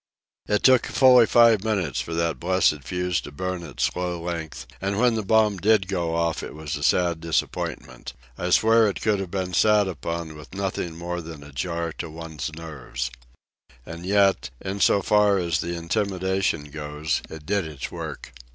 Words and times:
It 0.47 0.63
took 0.63 0.87
fully 0.87 1.27
five 1.27 1.63
minutes 1.63 2.01
for 2.01 2.15
that 2.15 2.39
blessed 2.39 2.83
fuse 2.83 3.21
to 3.21 3.31
burn 3.31 3.61
its 3.61 3.83
slow 3.83 4.19
length, 4.19 4.65
and 4.81 4.97
when 4.99 5.13
the 5.13 5.21
bomb 5.21 5.57
did 5.59 5.87
go 5.87 6.15
off 6.15 6.41
it 6.41 6.55
was 6.55 6.75
a 6.75 6.81
sad 6.81 7.19
disappointment. 7.21 8.13
I 8.35 8.49
swear 8.49 8.87
it 8.87 8.99
could 8.99 9.19
have 9.19 9.29
been 9.29 9.53
sat 9.53 9.87
upon 9.87 10.35
with 10.35 10.55
nothing 10.55 10.97
more 10.97 11.21
than 11.21 11.43
a 11.43 11.51
jar 11.51 11.93
to 11.99 12.09
one's 12.09 12.51
nerves. 12.55 13.11
And 13.85 14.03
yet, 14.03 14.49
in 14.59 14.79
so 14.79 15.03
far 15.03 15.37
as 15.37 15.61
the 15.61 15.75
intimidation 15.75 16.71
goes, 16.71 17.21
it 17.29 17.45
did 17.45 17.67
its 17.67 17.91
work. 17.91 18.33